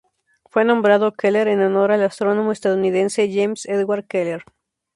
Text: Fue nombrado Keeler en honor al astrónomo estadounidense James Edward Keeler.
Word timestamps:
Fue 0.49 0.65
nombrado 0.65 1.11
Keeler 1.13 1.47
en 1.47 1.59
honor 1.61 1.91
al 1.91 2.01
astrónomo 2.01 2.51
estadounidense 2.51 3.29
James 3.31 3.67
Edward 3.67 4.07
Keeler. 4.07 4.43